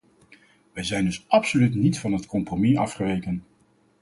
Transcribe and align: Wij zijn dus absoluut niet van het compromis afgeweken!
Wij 0.73 0.83
zijn 0.83 1.05
dus 1.05 1.25
absoluut 1.27 1.75
niet 1.75 1.99
van 1.99 2.11
het 2.13 2.25
compromis 2.25 2.77
afgeweken! 2.77 3.43